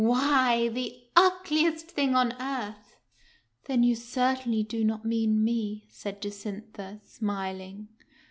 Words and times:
"Why, 0.01 0.67
the 0.69 0.99
ugliest 1.15 1.89
thing 1.91 2.15
on 2.15 2.33
earth." 2.41 2.97
"Then 3.65 3.83
you 3.83 3.93
certainly 3.93 4.63
do 4.63 4.83
not 4.83 5.05
mean 5.05 5.43
me," 5.43 5.85
said 5.89 6.19
Jacintha, 6.23 7.01
smiling. 7.03 7.87